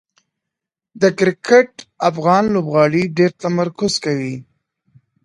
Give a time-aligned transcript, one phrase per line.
[1.01, 1.69] د کرکټ
[2.09, 4.35] افغان لوبغاړي ډېر تمرکز کوي.